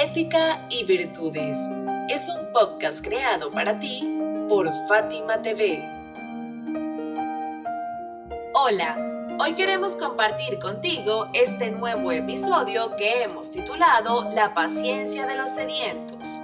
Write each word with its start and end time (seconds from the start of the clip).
Ética 0.00 0.64
y 0.70 0.84
Virtudes 0.84 1.58
es 2.08 2.28
un 2.28 2.52
podcast 2.52 3.04
creado 3.04 3.50
para 3.50 3.80
ti 3.80 4.08
por 4.48 4.72
Fátima 4.86 5.42
TV. 5.42 5.84
Hola, 8.54 8.96
hoy 9.40 9.54
queremos 9.54 9.96
compartir 9.96 10.60
contigo 10.60 11.28
este 11.34 11.72
nuevo 11.72 12.12
episodio 12.12 12.94
que 12.94 13.24
hemos 13.24 13.50
titulado 13.50 14.30
La 14.30 14.54
paciencia 14.54 15.26
de 15.26 15.36
los 15.36 15.50
sedientos. 15.50 16.42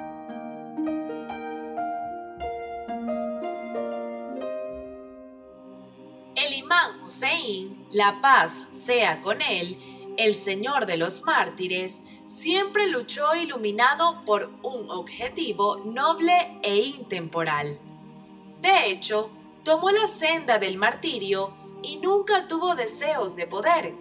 El 6.35 6.55
imán 6.55 7.05
Hussein, 7.05 7.87
la 7.93 8.21
paz 8.21 8.61
sea 8.71 9.21
con 9.21 9.41
él, 9.41 9.79
el 10.17 10.35
Señor 10.35 10.87
de 10.87 10.97
los 10.97 11.23
mártires, 11.23 12.01
siempre 12.27 12.89
luchó 12.89 13.35
iluminado 13.35 14.25
por 14.25 14.51
un 14.63 14.91
objetivo 14.91 15.77
noble 15.85 16.59
e 16.63 16.77
intemporal. 16.77 17.79
De 18.61 18.91
hecho, 18.91 19.31
tomó 19.63 19.91
la 19.91 20.09
senda 20.09 20.59
del 20.59 20.77
martirio 20.77 21.53
y 21.83 21.97
nunca 21.97 22.47
tuvo 22.49 22.75
deseos 22.75 23.37
de 23.37 23.47
poder. 23.47 23.95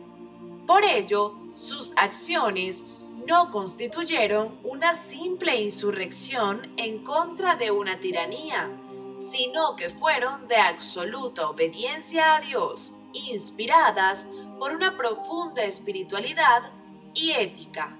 Por 0.65 0.83
ello, 0.85 1.35
sus 1.53 1.93
acciones 1.97 2.83
no 3.27 3.51
constituyeron 3.51 4.57
una 4.63 4.95
simple 4.95 5.61
insurrección 5.61 6.73
en 6.77 7.03
contra 7.03 7.55
de 7.55 7.71
una 7.71 7.99
tiranía, 7.99 8.71
sino 9.17 9.75
que 9.75 9.89
fueron 9.89 10.47
de 10.47 10.57
absoluta 10.57 11.49
obediencia 11.49 12.35
a 12.35 12.39
Dios, 12.41 12.93
inspiradas 13.13 14.25
por 14.59 14.71
una 14.71 14.95
profunda 14.95 15.63
espiritualidad 15.63 16.71
y 17.13 17.31
ética. 17.31 17.97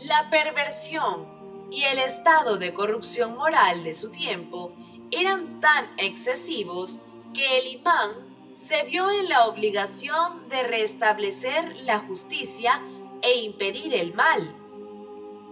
La 0.00 0.30
perversión 0.30 1.26
y 1.70 1.84
el 1.84 1.98
estado 1.98 2.58
de 2.58 2.74
corrupción 2.74 3.36
moral 3.36 3.84
de 3.84 3.94
su 3.94 4.10
tiempo 4.10 4.72
eran 5.10 5.60
tan 5.60 5.90
excesivos 5.96 7.00
que 7.32 7.58
el 7.58 7.66
imán 7.68 8.10
se 8.54 8.82
vio 8.84 9.10
en 9.10 9.28
la 9.28 9.46
obligación 9.46 10.48
de 10.48 10.62
restablecer 10.62 11.76
la 11.82 11.98
justicia 11.98 12.82
e 13.22 13.38
impedir 13.38 13.94
el 13.94 14.12
mal. 14.14 14.54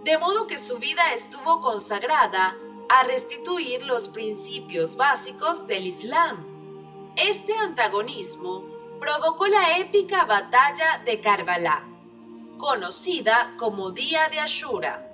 De 0.03 0.17
modo 0.17 0.47
que 0.47 0.57
su 0.57 0.77
vida 0.77 1.13
estuvo 1.13 1.59
consagrada 1.61 2.55
a 2.89 3.03
restituir 3.03 3.83
los 3.83 4.09
principios 4.09 4.95
básicos 4.97 5.65
del 5.65 5.87
Islam. 5.87 6.45
Este 7.15 7.53
antagonismo 7.53 8.65
provocó 9.01 9.47
la 9.47 9.79
épica 9.79 10.25
batalla 10.25 11.01
de 11.03 11.19
Karbala, 11.19 11.87
conocida 12.59 13.55
como 13.57 13.89
Día 13.89 14.29
de 14.29 14.39
Ashura, 14.39 15.11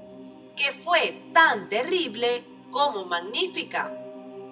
que 0.58 0.74
fue 0.74 1.24
tan 1.34 1.70
terrible 1.70 2.44
como 2.70 3.06
magnífica. 3.06 3.98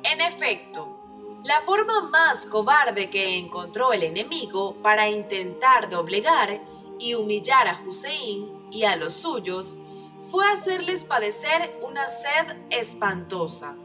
En 0.03 0.21
efecto, 0.21 1.41
la 1.43 1.59
forma 1.59 2.03
más 2.03 2.45
cobarde 2.45 3.09
que 3.09 3.37
encontró 3.37 3.91
el 3.91 4.03
enemigo 4.03 4.75
para 4.81 5.09
intentar 5.09 5.89
doblegar 5.89 6.61
y 6.97 7.15
humillar 7.15 7.67
a 7.67 7.77
Hussein 7.85 8.69
y 8.71 8.85
a 8.85 8.95
los 8.95 9.15
suyos 9.15 9.75
fue 10.31 10.47
hacerles 10.47 11.03
padecer 11.03 11.77
una 11.83 12.07
sed 12.07 12.55
espantosa. 12.69 13.75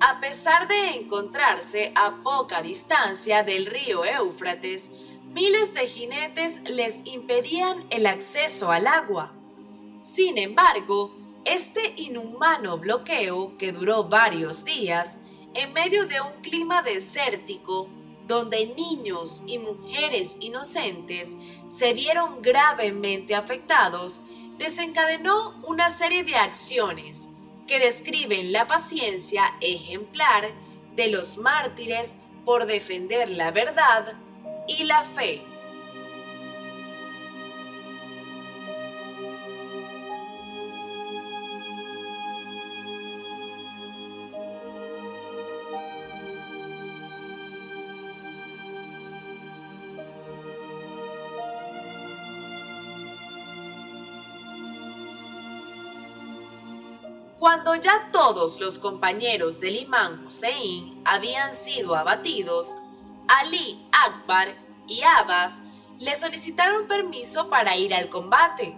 A 0.00 0.20
pesar 0.20 0.68
de 0.68 0.90
encontrarse 0.90 1.90
a 1.94 2.22
poca 2.22 2.60
distancia 2.60 3.42
del 3.42 3.64
río 3.64 4.04
Éufrates, 4.04 4.90
miles 5.24 5.72
de 5.72 5.86
jinetes 5.86 6.60
les 6.68 7.00
impedían 7.06 7.82
el 7.88 8.06
acceso 8.06 8.70
al 8.70 8.88
agua. 8.88 9.32
Sin 10.02 10.36
embargo, 10.36 11.16
este 11.46 11.94
inhumano 11.96 12.76
bloqueo, 12.76 13.56
que 13.56 13.72
duró 13.72 14.04
varios 14.04 14.66
días, 14.66 15.16
en 15.54 15.72
medio 15.72 16.06
de 16.06 16.20
un 16.20 16.42
clima 16.42 16.82
desértico, 16.82 17.88
donde 18.26 18.74
niños 18.76 19.42
y 19.46 19.58
mujeres 19.58 20.36
inocentes 20.40 21.38
se 21.68 21.94
vieron 21.94 22.42
gravemente 22.42 23.34
afectados, 23.34 24.20
desencadenó 24.58 25.58
una 25.66 25.88
serie 25.88 26.22
de 26.22 26.36
acciones 26.36 27.30
que 27.66 27.78
describen 27.78 28.52
la 28.52 28.66
paciencia 28.66 29.42
ejemplar 29.60 30.46
de 30.94 31.08
los 31.08 31.38
mártires 31.38 32.16
por 32.44 32.66
defender 32.66 33.30
la 33.30 33.50
verdad 33.50 34.14
y 34.68 34.84
la 34.84 35.02
fe. 35.02 35.42
Cuando 57.46 57.76
ya 57.76 58.08
todos 58.10 58.58
los 58.58 58.80
compañeros 58.80 59.60
del 59.60 59.76
imán 59.76 60.26
Hussein 60.26 61.00
habían 61.04 61.54
sido 61.54 61.94
abatidos, 61.94 62.76
Ali 63.28 63.86
Akbar 63.92 64.48
y 64.88 65.02
Abbas 65.04 65.60
le 66.00 66.16
solicitaron 66.16 66.88
permiso 66.88 67.48
para 67.48 67.76
ir 67.76 67.94
al 67.94 68.08
combate. 68.08 68.76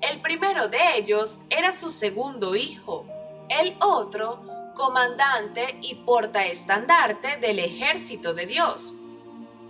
El 0.00 0.20
primero 0.20 0.68
de 0.68 0.78
ellos 0.96 1.40
era 1.50 1.72
su 1.72 1.90
segundo 1.90 2.54
hijo, 2.54 3.04
el 3.48 3.76
otro 3.80 4.44
comandante 4.76 5.76
y 5.82 5.96
portaestandarte 5.96 7.38
del 7.38 7.58
ejército 7.58 8.32
de 8.32 8.46
Dios. 8.46 8.94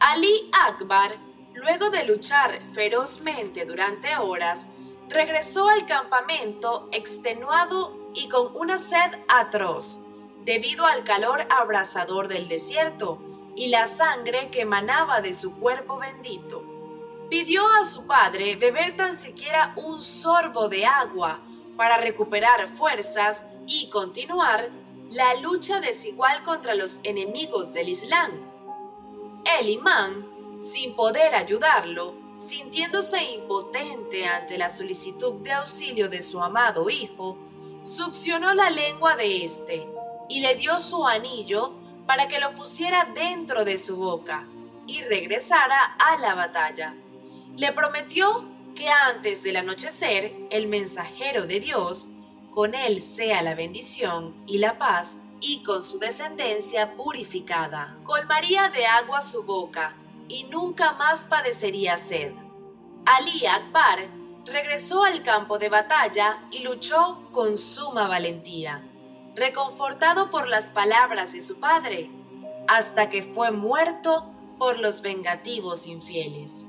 Ali 0.00 0.50
Akbar, 0.66 1.16
luego 1.54 1.88
de 1.88 2.04
luchar 2.04 2.60
ferozmente 2.74 3.64
durante 3.64 4.18
horas, 4.18 4.68
regresó 5.08 5.66
al 5.70 5.86
campamento 5.86 6.90
extenuado 6.92 7.97
y 8.14 8.28
con 8.28 8.54
una 8.56 8.78
sed 8.78 9.18
atroz, 9.28 9.98
debido 10.44 10.86
al 10.86 11.04
calor 11.04 11.46
abrasador 11.50 12.28
del 12.28 12.48
desierto 12.48 13.18
y 13.56 13.68
la 13.68 13.86
sangre 13.86 14.50
que 14.50 14.62
emanaba 14.62 15.20
de 15.20 15.34
su 15.34 15.58
cuerpo 15.58 15.98
bendito. 15.98 16.64
Pidió 17.28 17.62
a 17.80 17.84
su 17.84 18.06
padre 18.06 18.56
beber 18.56 18.96
tan 18.96 19.16
siquiera 19.16 19.74
un 19.76 20.00
sorbo 20.00 20.68
de 20.68 20.86
agua 20.86 21.40
para 21.76 21.98
recuperar 21.98 22.68
fuerzas 22.68 23.42
y 23.66 23.88
continuar 23.90 24.70
la 25.10 25.34
lucha 25.36 25.80
desigual 25.80 26.42
contra 26.42 26.74
los 26.74 27.00
enemigos 27.02 27.72
del 27.72 27.88
Islam. 27.88 28.32
El 29.58 29.68
imán, 29.68 30.26
sin 30.60 30.94
poder 30.94 31.34
ayudarlo, 31.34 32.14
sintiéndose 32.38 33.22
impotente 33.32 34.26
ante 34.26 34.56
la 34.58 34.68
solicitud 34.68 35.40
de 35.40 35.52
auxilio 35.52 36.08
de 36.08 36.22
su 36.22 36.42
amado 36.42 36.88
hijo, 36.90 37.38
succionó 37.88 38.54
la 38.54 38.70
lengua 38.70 39.16
de 39.16 39.44
éste 39.44 39.88
y 40.28 40.40
le 40.40 40.54
dio 40.54 40.78
su 40.78 41.06
anillo 41.06 41.74
para 42.06 42.28
que 42.28 42.38
lo 42.38 42.54
pusiera 42.54 43.04
dentro 43.14 43.64
de 43.64 43.78
su 43.78 43.96
boca 43.96 44.46
y 44.86 45.02
regresara 45.02 45.96
a 45.98 46.16
la 46.18 46.34
batalla. 46.34 46.94
Le 47.56 47.72
prometió 47.72 48.48
que 48.74 48.88
antes 48.88 49.42
del 49.42 49.56
anochecer 49.56 50.34
el 50.50 50.68
mensajero 50.68 51.46
de 51.46 51.60
Dios, 51.60 52.08
con 52.50 52.74
él 52.74 53.02
sea 53.02 53.42
la 53.42 53.54
bendición 53.54 54.34
y 54.46 54.58
la 54.58 54.78
paz, 54.78 55.18
y 55.40 55.62
con 55.62 55.84
su 55.84 55.98
descendencia 55.98 56.96
purificada, 56.96 57.96
colmaría 58.02 58.70
de 58.70 58.86
agua 58.86 59.20
su 59.20 59.44
boca 59.44 59.96
y 60.28 60.44
nunca 60.44 60.92
más 60.94 61.26
padecería 61.26 61.96
sed. 61.96 62.32
Ali 63.06 63.46
Akbar 63.46 64.08
regresó 64.48 65.04
al 65.04 65.22
campo 65.22 65.58
de 65.58 65.68
batalla 65.68 66.42
y 66.50 66.60
luchó 66.60 67.28
con 67.32 67.56
suma 67.56 68.08
valentía 68.08 68.82
reconfortado 69.38 70.30
por 70.30 70.48
las 70.48 70.70
palabras 70.70 71.32
de 71.32 71.40
su 71.40 71.60
padre, 71.60 72.10
hasta 72.66 73.08
que 73.08 73.22
fue 73.22 73.50
muerto 73.50 74.30
por 74.58 74.78
los 74.78 75.00
vengativos 75.00 75.86
infieles. 75.86 76.64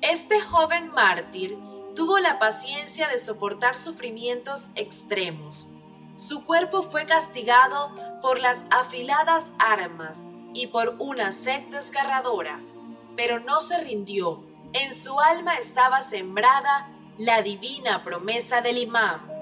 Este 0.00 0.40
joven 0.40 0.90
mártir 0.92 1.58
tuvo 1.94 2.18
la 2.18 2.38
paciencia 2.38 3.08
de 3.08 3.18
soportar 3.18 3.76
sufrimientos 3.76 4.70
extremos. 4.76 5.68
Su 6.14 6.44
cuerpo 6.44 6.82
fue 6.82 7.04
castigado 7.06 7.90
por 8.20 8.38
las 8.38 8.64
afiladas 8.70 9.52
armas 9.58 10.26
y 10.54 10.68
por 10.68 10.96
una 10.98 11.32
sed 11.32 11.62
desgarradora, 11.70 12.60
pero 13.16 13.40
no 13.40 13.60
se 13.60 13.80
rindió. 13.80 14.44
En 14.72 14.94
su 14.94 15.18
alma 15.20 15.54
estaba 15.56 16.00
sembrada 16.02 16.88
la 17.18 17.42
divina 17.42 18.02
promesa 18.02 18.60
del 18.60 18.78
imán. 18.78 19.32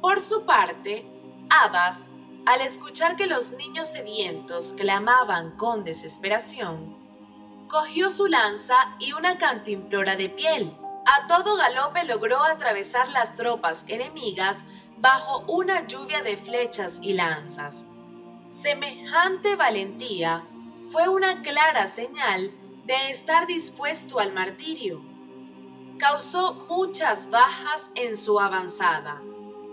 Por 0.00 0.18
su 0.18 0.44
parte, 0.44 1.06
Abbas, 1.50 2.10
al 2.46 2.60
escuchar 2.60 3.16
que 3.16 3.26
los 3.26 3.52
niños 3.52 3.88
sedientos 3.88 4.74
clamaban 4.76 5.56
con 5.56 5.84
desesperación, 5.84 6.96
cogió 7.68 8.10
su 8.10 8.26
lanza 8.26 8.96
y 8.98 9.12
una 9.12 9.38
cantimplora 9.38 10.16
de 10.16 10.28
piel. 10.28 10.76
A 11.06 11.26
todo 11.26 11.56
galope 11.56 12.04
logró 12.04 12.42
atravesar 12.42 13.08
las 13.10 13.34
tropas 13.34 13.84
enemigas 13.88 14.58
bajo 14.98 15.44
una 15.46 15.86
lluvia 15.86 16.22
de 16.22 16.36
flechas 16.36 16.98
y 17.00 17.14
lanzas. 17.14 17.84
Semejante 18.50 19.56
valentía 19.56 20.44
fue 20.92 21.08
una 21.08 21.42
clara 21.42 21.86
señal 21.86 22.52
de 22.84 23.10
estar 23.10 23.46
dispuesto 23.46 24.18
al 24.18 24.32
martirio. 24.32 25.02
Causó 25.98 26.66
muchas 26.68 27.30
bajas 27.30 27.90
en 27.94 28.16
su 28.16 28.40
avanzada 28.40 29.22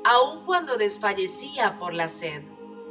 aun 0.07 0.45
cuando 0.45 0.77
desfallecía 0.77 1.77
por 1.77 1.93
la 1.93 2.07
sed. 2.07 2.41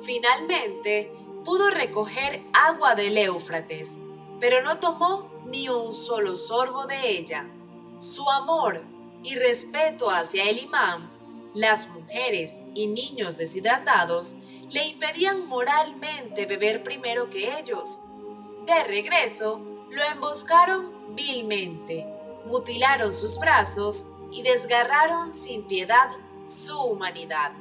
Finalmente, 0.04 1.12
pudo 1.44 1.70
recoger 1.70 2.42
agua 2.52 2.94
del 2.94 3.16
Éufrates, 3.16 3.98
pero 4.40 4.62
no 4.62 4.78
tomó 4.78 5.30
ni 5.46 5.68
un 5.68 5.94
solo 5.94 6.36
sorbo 6.36 6.86
de 6.86 7.10
ella. 7.10 7.48
Su 7.98 8.28
amor 8.30 8.84
y 9.22 9.34
respeto 9.36 10.10
hacia 10.10 10.48
el 10.50 10.58
imán, 10.58 11.10
las 11.54 11.88
mujeres 11.88 12.60
y 12.74 12.86
niños 12.86 13.38
deshidratados 13.38 14.34
le 14.68 14.88
impedían 14.88 15.46
moralmente 15.46 16.44
beber 16.44 16.82
primero 16.82 17.30
que 17.30 17.58
ellos. 17.58 18.00
De 18.66 18.82
regreso, 18.84 19.60
lo 19.90 20.02
emboscaron 20.02 21.14
vilmente, 21.14 22.06
mutilaron 22.44 23.12
sus 23.12 23.38
brazos 23.38 24.06
y 24.30 24.42
desgarraron 24.42 25.32
sin 25.32 25.66
piedad 25.66 26.10
su 26.44 26.78
humanidad. 26.78 27.52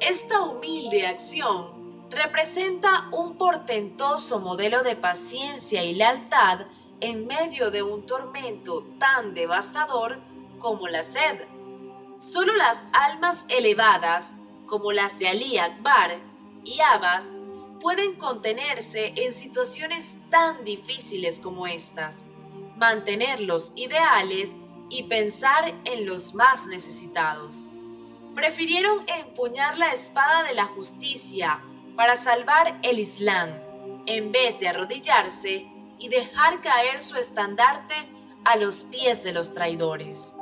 Esta 0.00 0.40
humilde 0.40 1.06
acción 1.06 2.08
representa 2.10 3.10
un 3.12 3.36
portentoso 3.36 4.40
modelo 4.40 4.82
de 4.82 4.96
paciencia 4.96 5.84
y 5.84 5.94
lealtad 5.94 6.60
en 7.02 7.26
medio 7.26 7.70
de 7.70 7.82
un 7.82 8.06
tormento 8.06 8.82
tan 8.98 9.34
devastador 9.34 10.18
como 10.58 10.88
la 10.88 11.04
sed. 11.04 11.44
Solo 12.16 12.56
las 12.56 12.86
almas 12.94 13.44
elevadas, 13.48 14.32
como 14.64 14.90
las 14.90 15.18
de 15.18 15.28
Ali 15.28 15.58
Akbar 15.58 16.12
y 16.64 16.80
Abbas, 16.80 17.34
pueden 17.78 18.14
contenerse 18.14 19.12
en 19.16 19.34
situaciones 19.34 20.16
tan 20.30 20.64
difíciles 20.64 21.40
como 21.40 21.66
estas, 21.66 22.24
mantener 22.78 23.40
los 23.40 23.74
ideales 23.76 24.52
y 24.88 25.02
pensar 25.02 25.74
en 25.84 26.06
los 26.06 26.32
más 26.32 26.66
necesitados 26.66 27.66
prefirieron 28.34 29.04
empuñar 29.18 29.78
la 29.78 29.92
espada 29.92 30.42
de 30.44 30.54
la 30.54 30.64
justicia 30.64 31.62
para 31.96 32.16
salvar 32.16 32.78
el 32.82 32.98
Islam, 32.98 33.50
en 34.06 34.32
vez 34.32 34.60
de 34.60 34.68
arrodillarse 34.68 35.66
y 35.98 36.08
dejar 36.08 36.60
caer 36.60 37.00
su 37.00 37.16
estandarte 37.16 37.94
a 38.44 38.56
los 38.56 38.84
pies 38.84 39.22
de 39.22 39.32
los 39.32 39.52
traidores. 39.52 40.34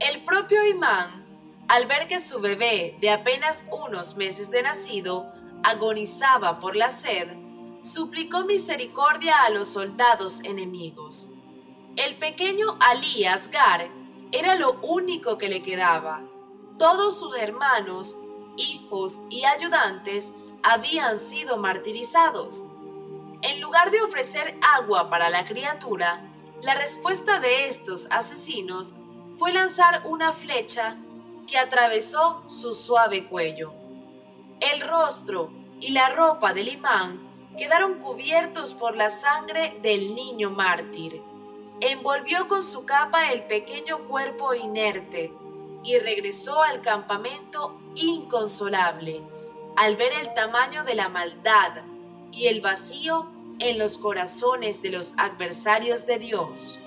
El 0.00 0.24
propio 0.24 0.66
imán, 0.66 1.24
al 1.68 1.86
ver 1.86 2.08
que 2.08 2.20
su 2.20 2.40
bebé 2.40 2.96
de 3.00 3.10
apenas 3.10 3.66
unos 3.70 4.16
meses 4.16 4.50
de 4.50 4.62
nacido 4.62 5.30
agonizaba 5.62 6.58
por 6.58 6.76
la 6.76 6.90
sed, 6.90 7.28
suplicó 7.80 8.44
misericordia 8.44 9.44
a 9.44 9.50
los 9.50 9.68
soldados 9.68 10.40
enemigos. 10.40 11.28
El 11.96 12.16
pequeño 12.16 12.76
Ali 12.80 13.24
Asgar 13.24 13.88
era 14.32 14.56
lo 14.56 14.80
único 14.80 15.38
que 15.38 15.48
le 15.48 15.62
quedaba, 15.62 16.24
todos 16.78 17.18
sus 17.18 17.36
hermanos, 17.36 18.16
hijos 18.56 19.20
y 19.30 19.44
ayudantes 19.44 20.32
habían 20.62 21.18
sido 21.18 21.56
martirizados. 21.56 22.66
En 23.42 23.60
lugar 23.60 23.90
de 23.90 24.02
ofrecer 24.02 24.58
agua 24.76 25.10
para 25.10 25.28
la 25.28 25.44
criatura, 25.44 26.30
la 26.62 26.74
respuesta 26.74 27.38
de 27.40 27.68
estos 27.68 28.06
asesinos 28.10 28.96
fue 29.36 29.52
lanzar 29.52 30.02
una 30.04 30.32
flecha 30.32 30.96
que 31.46 31.58
atravesó 31.58 32.42
su 32.48 32.72
suave 32.72 33.26
cuello. 33.26 33.74
El 34.60 34.80
rostro 34.80 35.52
y 35.80 35.90
la 35.90 36.08
ropa 36.08 36.54
del 36.54 36.68
imán 36.68 37.20
quedaron 37.58 37.98
cubiertos 37.98 38.74
por 38.74 38.96
la 38.96 39.10
sangre 39.10 39.78
del 39.82 40.14
niño 40.14 40.50
mártir. 40.50 41.22
Envolvió 41.80 42.48
con 42.48 42.62
su 42.62 42.86
capa 42.86 43.30
el 43.30 43.44
pequeño 43.44 44.04
cuerpo 44.08 44.54
inerte 44.54 45.32
y 45.84 45.98
regresó 45.98 46.62
al 46.62 46.80
campamento 46.80 47.78
inconsolable 47.94 49.22
al 49.76 49.96
ver 49.96 50.12
el 50.12 50.32
tamaño 50.34 50.84
de 50.84 50.94
la 50.94 51.08
maldad 51.08 51.82
y 52.32 52.46
el 52.46 52.60
vacío 52.60 53.28
en 53.58 53.78
los 53.78 53.98
corazones 53.98 54.82
de 54.82 54.90
los 54.90 55.14
adversarios 55.16 56.06
de 56.06 56.18
Dios. 56.18 56.78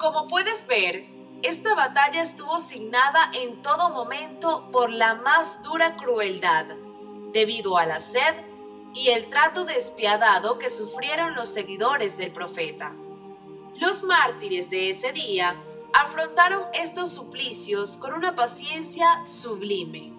Como 0.00 0.28
puedes 0.28 0.66
ver, 0.66 1.04
esta 1.42 1.74
batalla 1.74 2.22
estuvo 2.22 2.58
signada 2.58 3.30
en 3.34 3.60
todo 3.60 3.90
momento 3.90 4.70
por 4.72 4.90
la 4.90 5.14
más 5.16 5.62
dura 5.62 5.94
crueldad, 5.96 6.64
debido 7.34 7.76
a 7.76 7.84
la 7.84 8.00
sed 8.00 8.34
y 8.94 9.10
el 9.10 9.28
trato 9.28 9.66
despiadado 9.66 10.58
que 10.58 10.70
sufrieron 10.70 11.34
los 11.34 11.50
seguidores 11.50 12.16
del 12.16 12.32
profeta. 12.32 12.96
Los 13.76 14.02
mártires 14.02 14.70
de 14.70 14.88
ese 14.88 15.12
día 15.12 15.54
afrontaron 15.92 16.62
estos 16.72 17.12
suplicios 17.12 17.98
con 17.98 18.14
una 18.14 18.34
paciencia 18.34 19.22
sublime. 19.26 20.14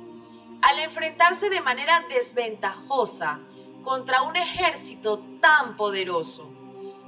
Al 0.61 0.77
enfrentarse 0.77 1.49
de 1.49 1.61
manera 1.61 2.05
desventajosa 2.07 3.39
contra 3.81 4.21
un 4.21 4.35
ejército 4.35 5.23
tan 5.41 5.75
poderoso, 5.75 6.53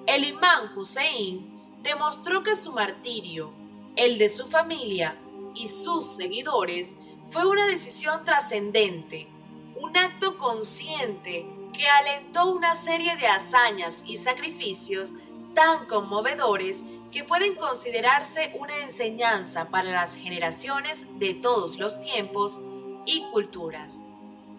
el 0.08 0.24
imán 0.24 0.76
Hussein 0.76 1.53
demostró 1.84 2.44
que 2.44 2.56
su 2.56 2.72
martirio, 2.72 3.54
el 3.96 4.18
de 4.18 4.30
su 4.30 4.48
familia 4.48 5.18
y 5.54 5.68
sus 5.68 6.16
seguidores 6.16 6.96
fue 7.30 7.46
una 7.46 7.68
decisión 7.68 8.24
trascendente, 8.24 9.28
un 9.76 9.98
acto 9.98 10.38
consciente 10.38 11.46
que 11.74 11.88
alentó 11.88 12.52
una 12.52 12.76
serie 12.76 13.16
de 13.18 13.28
hazañas 13.28 14.02
y 14.06 14.18
sacrificios 14.18 15.16
tan 15.54 15.86
conmovedores 15.86 16.84
que 17.12 17.24
pueden 17.24 17.56
considerarse 17.56 18.54
una 18.58 18.78
enseñanza 18.78 19.70
para 19.70 19.92
las 19.92 20.16
generaciones 20.16 21.06
de 21.20 21.34
todos 21.34 21.78
los 21.78 22.00
tiempos 22.00 22.60
y 23.06 23.24
culturas. 23.32 24.00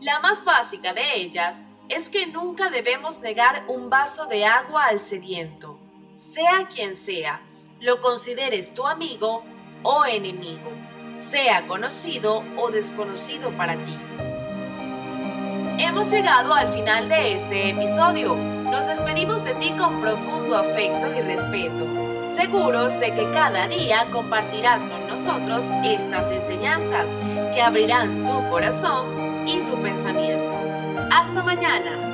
La 0.00 0.20
más 0.20 0.44
básica 0.44 0.92
de 0.92 1.16
ellas 1.16 1.62
es 1.88 2.08
que 2.10 2.26
nunca 2.26 2.70
debemos 2.70 3.20
negar 3.20 3.64
un 3.66 3.88
vaso 3.90 4.26
de 4.26 4.44
agua 4.44 4.84
al 4.84 5.00
sediento 5.00 5.78
sea 6.14 6.68
quien 6.72 6.94
sea, 6.94 7.42
lo 7.80 8.00
consideres 8.00 8.72
tu 8.74 8.86
amigo 8.86 9.44
o 9.82 10.04
enemigo, 10.04 10.72
sea 11.12 11.66
conocido 11.66 12.44
o 12.56 12.70
desconocido 12.70 13.50
para 13.56 13.74
ti. 13.76 13.98
Hemos 15.78 16.10
llegado 16.10 16.54
al 16.54 16.72
final 16.72 17.08
de 17.08 17.34
este 17.34 17.70
episodio. 17.70 18.36
Nos 18.36 18.86
despedimos 18.86 19.44
de 19.44 19.54
ti 19.54 19.72
con 19.76 20.00
profundo 20.00 20.56
afecto 20.56 21.08
y 21.12 21.20
respeto. 21.20 21.84
seguros 22.34 22.98
de 22.98 23.14
que 23.14 23.30
cada 23.30 23.68
día 23.68 24.08
compartirás 24.10 24.84
con 24.86 25.06
nosotros 25.06 25.66
estas 25.84 26.32
enseñanzas 26.32 27.06
que 27.54 27.62
abrirán 27.62 28.24
tu 28.24 28.50
corazón 28.50 29.46
y 29.46 29.60
tu 29.60 29.80
pensamiento. 29.80 30.52
Hasta 31.12 31.42
mañana. 31.44 32.13